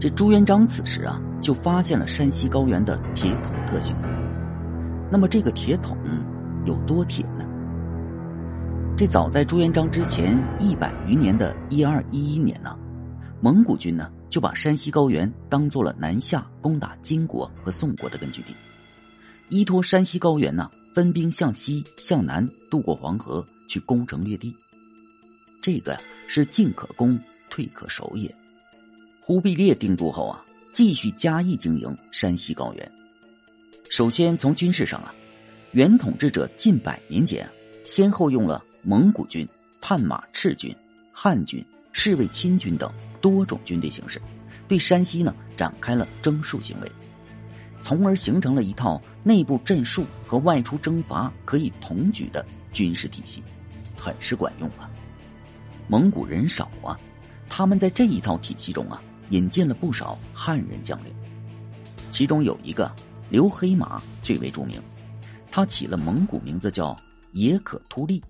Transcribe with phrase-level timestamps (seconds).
[0.00, 3.94] 这朱元璋此时啊，就发现了山西高原的铁桶特性。
[5.12, 5.94] 那么这个铁桶
[6.64, 7.44] 有多铁呢？
[8.96, 12.78] 这早在朱元璋之前一百余年的一二一一年呢，
[13.42, 18.56] 蒙古军呢就把山西高原当做了南下攻打金国和宋国的根据地，
[19.50, 24.56] 依托山西高原呢，分兵向西向南渡过黄河去攻城略地。
[25.60, 25.94] 这个
[26.26, 27.18] 是进可攻，
[27.50, 28.34] 退可守也。
[29.30, 32.92] 忽必烈定都后啊，继续加以经营山西高原。
[33.88, 35.14] 首先从军事上啊，
[35.70, 37.48] 元统治者近百年间，
[37.84, 39.46] 先后用了蒙古军、
[39.80, 40.74] 探马赤军、
[41.12, 44.20] 汉军、侍卫亲军等多种军队形式，
[44.66, 46.90] 对山西呢展开了征戍行为，
[47.80, 53.40] 从而形成了一套内部镇戍和外出征伐可以同举的军事体系，
[53.96, 54.90] 很是管用啊。
[55.86, 56.98] 蒙古人少啊，
[57.48, 61.12] 他们在这一套体系中啊，引进了不少汉人将领，
[62.10, 62.92] 其中有一个
[63.28, 64.80] 刘黑马最为著名，
[65.50, 66.96] 他起了蒙古名字叫
[67.32, 68.22] 野可突利，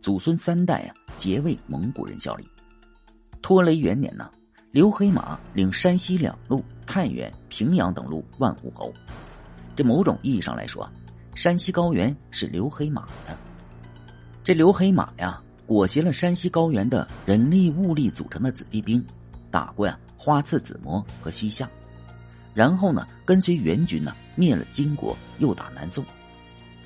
[0.00, 2.46] 祖孙三代啊皆为蒙古人效力。
[3.40, 4.30] 托雷元年呢，
[4.70, 8.92] 刘黑马领山西两路太原、平阳等路万户侯，
[9.76, 10.86] 这某种意义上来说，
[11.34, 13.36] 山西高原是刘黑马的。
[14.42, 15.40] 这刘黑马呀。
[15.66, 19.00] 裹挟了山西高原的人力物力组成的子弟兵，
[19.52, 21.66] 打过呀花刺子模和西夏，
[22.52, 26.04] 然后呢跟随元军呢灭了金国，又打南宋。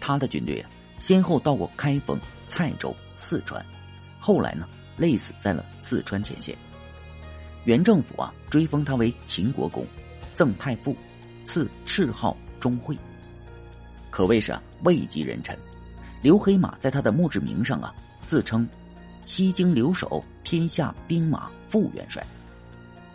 [0.01, 3.67] 他的军队啊先后到过开封、蔡州、四川，
[4.21, 6.57] 后来呢累死在了四川前线。
[7.65, 9.85] 元政府啊追封他为秦国公，
[10.33, 10.97] 赠太傅，
[11.43, 12.97] 赐谥号钟会，
[14.11, 15.59] 可谓是位极人臣。
[16.23, 17.93] 刘黑马在他的墓志铭上啊。
[18.27, 18.67] 自称
[19.27, 22.27] 西京留守天下兵马副元帅，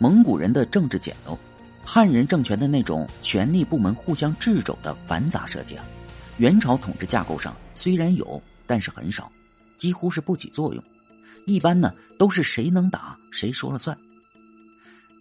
[0.02, 1.36] 蒙古人的政治简陋，
[1.84, 5.84] 汉人政权的那种权力部门互相掣肘的繁杂设计啊，
[6.38, 9.30] 元朝统治架构上虽然有，但是很少，
[9.76, 10.82] 几乎是不起作用。
[11.44, 13.94] 一般呢都是谁能打谁说了算。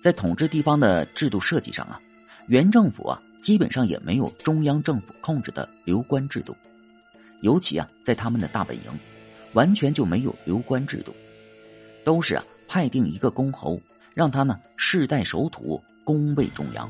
[0.01, 1.99] 在统治地方的制度设计上啊，
[2.47, 6.55] 元政府啊基本上也没有中央政府控制的留官制度，
[7.41, 8.83] 尤其啊在他们的大本营。
[9.53, 11.13] 完全就没有留官制度，
[12.05, 13.81] 都是啊派定一个公侯，
[14.19, 16.89] 让他呢世代守土，恭卫中央，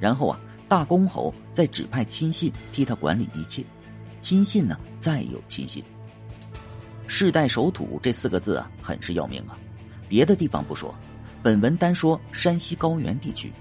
[0.00, 3.64] 然后啊大公侯再指派亲信替他管理一切，
[4.20, 5.80] 亲信呢再有亲信。
[7.06, 9.56] 世代守土这四个字啊很是要命啊，
[10.08, 10.92] 别的地方不说，
[11.40, 13.52] 本文单说山西高原地区。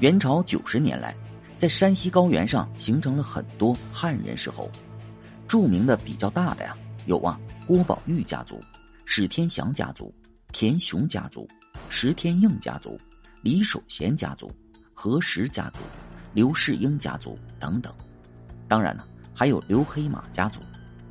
[0.00, 1.14] 元朝九十年来，
[1.56, 4.68] 在山西高原上形成了很多汉人氏侯。
[5.46, 6.76] 著名的比较大的呀，
[7.06, 8.60] 有啊郭宝玉家族、
[9.04, 10.12] 史天祥家族、
[10.54, 11.48] 田雄家族、
[11.88, 12.96] 石天应家族、
[13.42, 14.48] 李守贤家族、
[14.94, 15.80] 何石家族、
[16.32, 17.92] 刘世英家族等等。
[18.68, 19.04] 当然呢，
[19.34, 20.60] 还有刘黑马家族，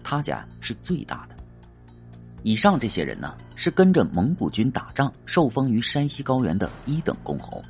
[0.02, 1.36] 他家是最大的。
[2.42, 7.62] 以上这些人呢，是跟着蒙古军打仗受封于山西高原的一等公侯，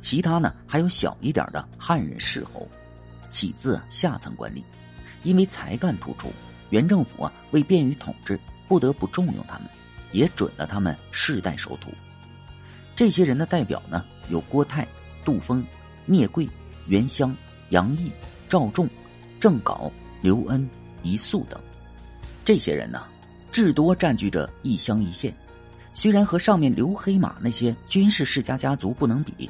[0.00, 2.68] 其他呢还有小一点的汉人世侯，
[3.28, 4.62] 起自下层官吏。
[5.24, 6.32] 因为才干突出，
[6.70, 8.38] 元政府啊为便于统治，
[8.68, 9.68] 不得不重用他们，
[10.12, 11.90] 也准了他们世代守土。
[12.94, 14.86] 这些人的代表呢有郭泰、
[15.24, 15.64] 杜峰、
[16.04, 16.48] 聂贵、
[16.86, 17.34] 袁襄、
[17.70, 18.12] 杨毅、
[18.48, 18.88] 赵仲、
[19.40, 19.90] 郑镐、
[20.20, 20.68] 刘恩、
[21.02, 21.60] 宜素等。
[22.44, 23.04] 这些人呢，
[23.50, 25.34] 至多占据着一乡一县，
[25.94, 29.48] 虽然和上面刘黑马那些军事世家家族不能比，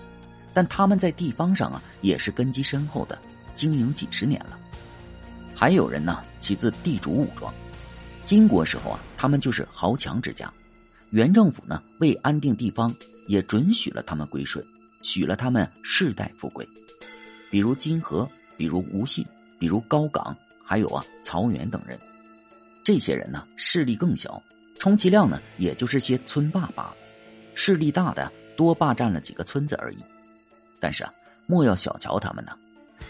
[0.55, 3.19] 但他们在地方上啊也是根基深厚的，
[3.55, 4.59] 经营几十年了。
[5.55, 7.53] 还有人呢，起自地主武装。
[8.25, 10.53] 金国时候啊，他们就是豪强之家。
[11.11, 12.95] 元政府呢，为安定地方，
[13.27, 14.65] 也准许了他们归顺，
[15.03, 16.67] 许了他们世代富贵。
[17.51, 19.27] 比如金河，比如吴信，
[19.59, 20.35] 比如高岗，
[20.65, 21.99] 还有啊曹元等人。
[22.85, 24.43] 这些人呢，势力更小，
[24.79, 26.97] 充其量呢，也就是些村霸罢了。
[27.55, 29.99] 势力大的多霸占了几个村子而已。
[30.81, 31.13] 但是啊，
[31.47, 32.53] 莫要小瞧他们呢，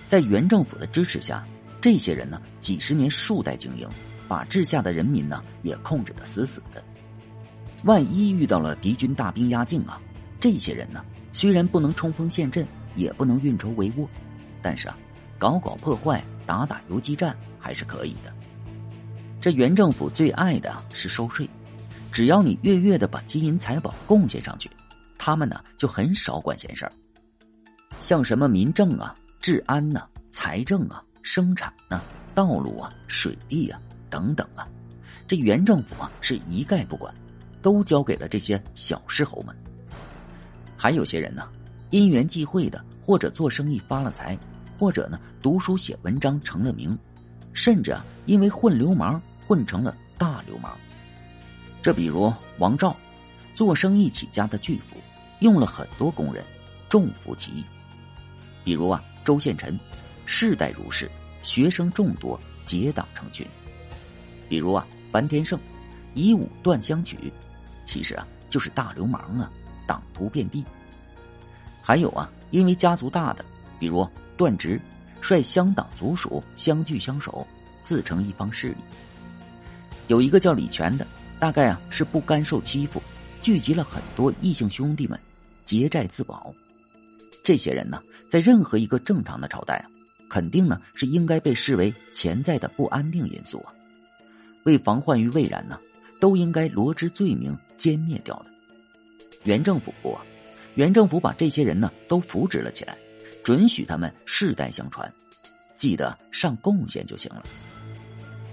[0.08, 1.47] 在元政府的支持下。
[1.81, 3.88] 这些人呢，几十年数代经营，
[4.32, 6.82] 把治下的人民呢也控制的死死的。
[7.84, 10.00] 万一遇到了敌军大兵压境啊，
[10.40, 14.08] 这些人呢虽然不能冲锋陷阵，也不能运筹帷幄，
[14.62, 14.96] 但是啊，
[15.38, 18.32] 搞搞破坏、打打游击战还是可以的。
[19.38, 21.46] 这原政府最爱的是收税，
[22.11, 24.70] 只要你月月的把金银财宝贡献上去，
[25.19, 26.93] 他们呢就很少管闲事儿。
[28.00, 31.05] 像什么民政啊、治安呐、财政啊。
[31.25, 32.00] 生产呐，
[32.34, 33.81] 道路啊，水利啊，
[34.12, 34.69] 等等啊，
[35.26, 37.12] 这元政府啊是一概不管，
[37.62, 39.56] 都交给了这些小氏侯们。
[40.76, 41.49] 还有些人呢，
[41.88, 44.38] 因缘际会的，或者做生意发了财，
[44.79, 46.97] 或者呢读书写文章成了名，
[47.55, 50.76] 甚至啊因为混流氓混成了大流氓。
[51.81, 52.94] 这比如王照，
[53.55, 54.99] 做生意起家的巨富，
[55.41, 56.44] 用了很多工人，
[56.91, 57.65] 重服其义。
[58.62, 59.81] 比如啊周献臣，
[60.26, 61.11] 世代如是，
[61.43, 63.47] 学生众多，结党成群。
[64.53, 65.59] 比如啊樊天胜，
[66.13, 67.33] 以武断相取，
[67.87, 69.51] 其实啊就是大流氓啊。
[69.87, 70.63] 党徒遍地，
[71.81, 73.43] 还有啊，因为家族大的，
[73.79, 74.07] 比如
[74.37, 74.79] 段直，
[75.23, 77.47] 率乡党族属相聚相守，
[77.83, 78.77] 自成一方势力。
[80.09, 81.07] 有一个叫李全的，
[81.39, 83.03] 大概啊是不甘受欺负，
[83.41, 85.19] 聚集了很多异姓兄弟们，
[85.65, 86.55] 结寨自保。
[87.43, 89.89] 这些人呢，在任何一个正常的朝代啊，
[90.29, 93.73] 肯定呢是应该被视为潜在的不安定因素啊。
[94.64, 95.79] 为防患于未然呢，
[96.20, 98.47] 都应该罗织罪名，歼灭掉的。
[99.44, 100.17] 原政府不，
[100.75, 102.97] 原政府把这些人呢都扶植了起来，
[103.43, 105.12] 准许他们世代相传，
[105.75, 107.43] 记得上贡献就行了。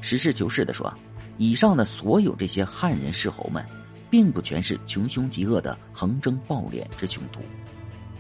[0.02, 0.92] 实事求是的说，
[1.38, 3.64] 以上的所有这些汉人世侯们，
[4.10, 7.42] 并不全是穷凶极恶的横征暴敛之凶徒，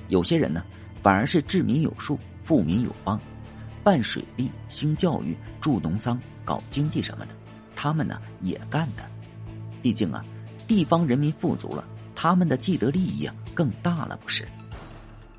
[0.09, 0.63] 有些人呢，
[1.01, 3.19] 反而是治民有术、富民有方，
[3.83, 7.33] 办水利、兴教育、助农桑、搞经济什么的，
[7.81, 9.03] 他们呢也干的。
[9.81, 10.21] 毕竟啊，
[10.67, 11.85] 地方人民富足了。
[12.13, 14.45] 他们的既得利益啊更大了，不是？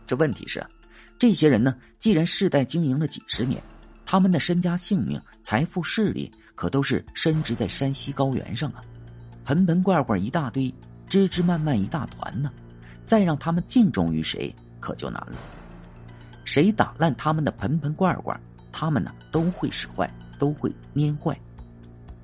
[0.07, 0.65] 这问题是，
[1.19, 3.63] 这些人呢，既然世代经营了几十年，
[4.07, 8.81] 他们的身家性命、财富势力可都是深植在山西高原上啊，
[9.45, 10.75] 盆盆罐罐一大堆，
[11.07, 12.51] 枝枝蔓蔓一大团呢，
[13.05, 15.35] 再让他们尽忠于谁，可就难了。
[16.47, 18.41] 谁打烂他们的盆盆罐罐，
[18.73, 21.39] 他们呢都会使坏，都会蔫坏。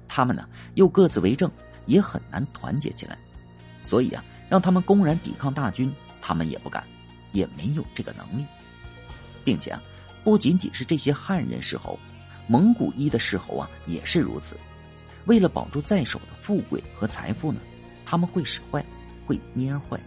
[0.09, 1.51] 他们呢又各自为政，
[1.87, 3.17] 也很难团结起来。
[3.83, 4.25] 所以啊。
[4.49, 5.93] 让他们公然抵抗大军，
[6.23, 6.85] 他们也不敢，
[7.33, 8.47] 也没有这个能力，
[9.43, 9.83] 并且啊，
[10.23, 11.99] 不仅仅是这些汉人世侯，
[12.47, 14.57] 蒙古一的世侯啊也是如此。
[15.25, 17.61] 为了保住在手的富贵和财富呢，
[18.05, 18.87] 他们会使坏，
[19.27, 20.01] 会蔫坏。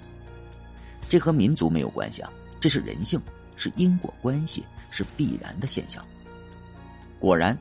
[1.09, 2.31] 这和民族没有关系啊，
[2.61, 3.21] 这是人性，
[3.57, 6.01] 是因果关系，是必然的现象。
[7.19, 7.57] 果然，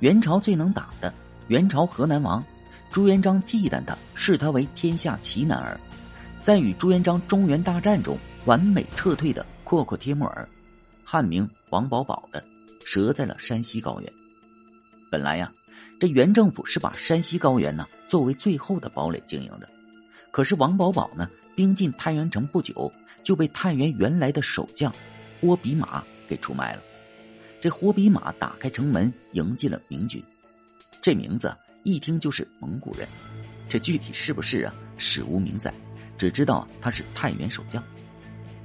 [0.00, 1.10] 元朝最能打的
[1.48, 2.44] 元朝河南王
[2.90, 5.80] 朱元璋忌惮他，视他为天下奇男儿。
[6.42, 10.46] 在与朱元璋中原大战中完美撤退的阔阔帖木儿，
[11.02, 12.44] 汉名王保保的，
[12.84, 14.12] 折在了山西高原。
[15.10, 15.50] 本来呀，
[15.98, 19.66] 这元政府是把山西高原呢作为最后的堡垒经营的。
[20.30, 22.92] 可是王保保呢，兵进太原城不久，
[23.22, 24.92] 就被太原原来的守将
[25.40, 26.82] 霍比马给出卖了。
[27.58, 30.22] 这霍比马打开城门迎进了明军，
[31.00, 33.08] 这名字一听就是蒙古人，
[33.68, 34.74] 这具体是不是啊？
[34.96, 35.72] 史无名载。
[36.16, 37.80] 只知道他是太原守将，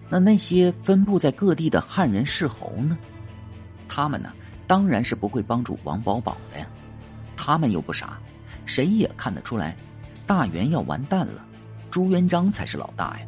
[0.10, 2.98] 那那些分布在各地的汉人世侯呢？
[3.88, 4.34] 他们呢，
[4.66, 6.68] 当然是不会帮助王保保的呀。
[7.38, 8.20] 他们又不傻，
[8.66, 9.78] 谁也看得出来，
[10.26, 11.46] 大元要完蛋了，
[11.92, 13.28] 朱元璋才是老大呀。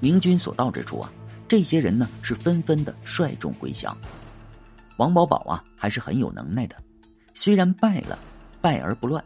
[0.00, 1.12] 明军所到之处啊，
[1.46, 3.94] 这些人呢是纷纷的率众归降。
[4.96, 6.76] 王保保啊，还是很有能耐的，
[7.40, 8.18] 虽然败了，
[8.60, 9.24] 败而不乱，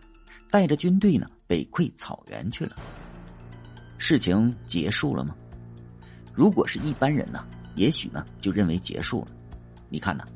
[0.50, 2.76] 带着军队呢北溃草原去了。
[3.96, 5.34] 事情结束了吗？
[6.34, 7.42] 如果是一般人呢，
[7.74, 9.28] 也许呢就认为结束了。
[9.88, 10.26] 你看呢，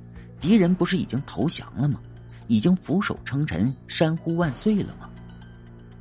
[0.41, 2.01] 敌人不是已经投降了吗？
[2.47, 5.11] 已经俯首称臣、山呼万岁了吗？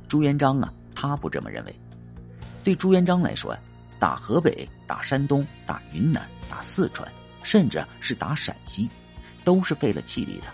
[0.08, 1.80] 朱元璋啊，他不这么认为。
[2.64, 3.54] 对朱元璋来说，
[3.98, 7.06] 打河北、打山东、打云南、打四川，
[7.42, 8.88] 甚至是打陕西，
[9.44, 10.46] 都是费了气力的。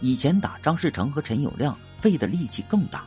[0.00, 3.04] 以前打张士诚和陈友谅，费的力气更大。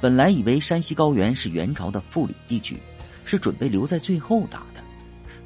[0.00, 2.80] 本来以为山西高原是元朝的腹里地区，
[3.24, 4.82] 是准备留在最后打的。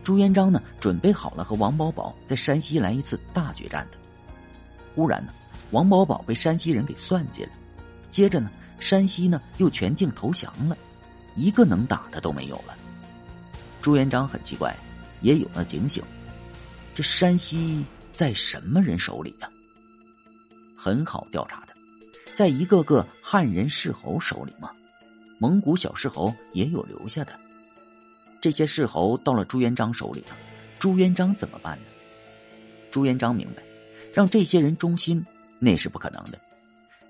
[0.02, 3.99] 朱元璋呢，准备好了和王保保在山西来一次大决战的。
[4.94, 5.32] 忽然呢，
[5.70, 7.50] 王保保被山西人给算计了，
[8.11, 10.76] 接着呢，山西呢又全境投降了，
[11.37, 12.76] 一个能打的都没有了。
[13.80, 14.75] 朱元璋很奇怪，
[15.20, 16.02] 也有了警醒：
[16.94, 19.49] 这山西在什么人手里呀？
[20.78, 21.75] 很好调查的。
[22.35, 24.70] 在一个个汉人世侯手里吗？
[25.38, 27.32] 蒙古小世侯也有留下的。
[28.40, 30.37] 这些世侯到了朱元璋手里了，
[30.78, 31.85] 朱元璋怎么办呢？
[32.90, 33.62] 朱元璋明白，
[34.14, 35.25] 让这些人忠心
[35.58, 36.38] 那是不可能的。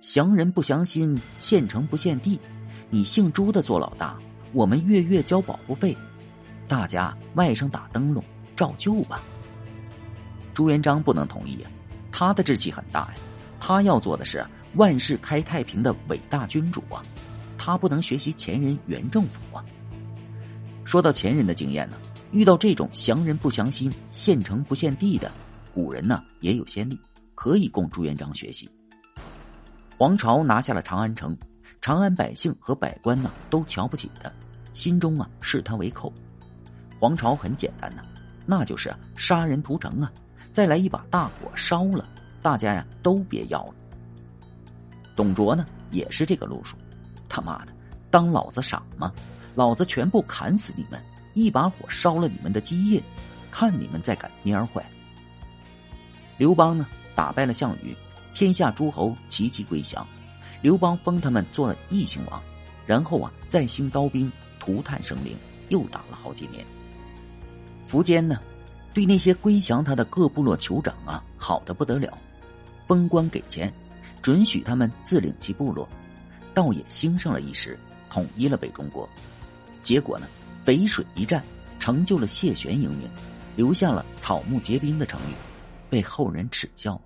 [0.00, 2.40] 降人不降心，献城不献地。
[2.88, 4.18] 你姓朱的做老大，
[4.52, 5.94] 我们月月交保护费，
[6.66, 8.24] 大家外甥打灯笼
[8.56, 9.22] 照旧吧。
[10.54, 11.70] 朱元璋不能同意呀，
[12.10, 13.14] 他的志气很大呀，
[13.60, 14.46] 他要做的是。
[14.74, 17.02] 万世开太平的伟大君主啊，
[17.56, 19.64] 他不能学习前人原政府啊。
[20.84, 21.96] 说到前人的经验呢，
[22.32, 25.32] 遇到这种降人不降心、献城不献地的，
[25.72, 27.00] 古人呢也有先例，
[27.34, 28.68] 可以供朱元璋学习。
[29.96, 31.36] 黄巢拿下了长安城，
[31.80, 34.30] 长安百姓和百官呢都瞧不起他，
[34.74, 36.12] 心中啊视他为寇。
[37.00, 38.02] 黄巢很简单呐，
[38.44, 40.12] 那就是杀人屠城啊，
[40.52, 42.06] 再来一把大火烧了，
[42.48, 43.74] 大家呀都别要了。
[45.14, 46.78] 董卓呢也是这个路数，
[47.28, 47.74] 他妈的，
[48.10, 49.12] 当老子傻吗？
[49.54, 50.98] 老子全部砍死你们，
[51.34, 53.02] 一把火烧了你们的基业，
[53.50, 54.82] 看你们再敢蔫坏。
[56.38, 57.94] 刘邦呢打败了项羽。
[58.32, 60.06] 天下诸侯齐齐归降，
[60.62, 62.42] 刘邦封他们做了异姓王，
[62.86, 65.36] 然后啊再兴刀兵涂炭生灵，
[65.68, 66.64] 又打了好几年。
[67.90, 68.40] 苻坚呢，
[68.94, 72.16] 对那些归降他的各部落酋长啊好的不得了，
[72.88, 73.72] 封官给钱，
[74.22, 75.88] 准许他们自领其部落，
[76.54, 77.78] 倒也兴盛了一时，
[78.10, 79.08] 统一了北中国。
[79.82, 80.26] 结果呢，
[80.64, 81.44] 淝水一战
[81.78, 83.08] 成就了谢玄英名，
[83.54, 85.34] 留下了草木皆兵的成语，
[85.90, 86.98] 被后人耻笑。